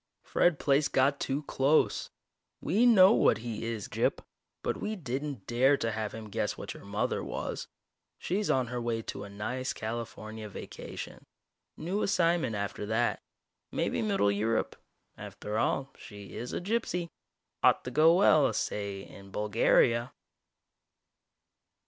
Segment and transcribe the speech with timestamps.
[0.23, 2.09] Fred Plaice got too close.
[2.59, 4.21] We know what he is, Gyp.
[4.63, 7.67] But we didn't dare to have him guess what your mother was.
[8.17, 11.27] She's on her way to a nice California vacation.
[11.77, 13.21] New assignment after that.
[13.71, 14.75] Maybe middle Europe.
[15.19, 17.11] After all, she is a gypsy.
[17.61, 20.13] Ought to go well, say, in Bulgaria!"